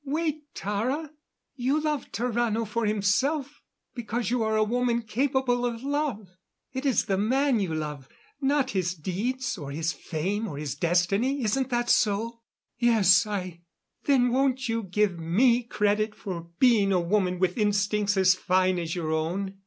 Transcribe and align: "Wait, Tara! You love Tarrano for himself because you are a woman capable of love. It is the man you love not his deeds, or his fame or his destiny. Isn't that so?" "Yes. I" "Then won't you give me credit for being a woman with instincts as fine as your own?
"Wait, 0.03 0.41
Tara! 0.55 1.11
You 1.55 1.79
love 1.79 2.11
Tarrano 2.11 2.65
for 2.67 2.87
himself 2.87 3.61
because 3.93 4.31
you 4.31 4.41
are 4.41 4.55
a 4.57 4.63
woman 4.63 5.03
capable 5.03 5.63
of 5.63 5.83
love. 5.83 6.27
It 6.73 6.87
is 6.87 7.05
the 7.05 7.19
man 7.19 7.59
you 7.59 7.75
love 7.75 8.09
not 8.41 8.71
his 8.71 8.95
deeds, 8.95 9.59
or 9.59 9.69
his 9.69 9.93
fame 9.93 10.47
or 10.47 10.57
his 10.57 10.73
destiny. 10.73 11.43
Isn't 11.43 11.69
that 11.69 11.87
so?" 11.87 12.41
"Yes. 12.79 13.27
I" 13.27 13.61
"Then 14.07 14.31
won't 14.31 14.67
you 14.67 14.81
give 14.81 15.19
me 15.19 15.61
credit 15.61 16.15
for 16.15 16.49
being 16.57 16.91
a 16.91 16.99
woman 16.99 17.37
with 17.37 17.55
instincts 17.55 18.17
as 18.17 18.33
fine 18.33 18.79
as 18.79 18.95
your 18.95 19.11
own? 19.11 19.59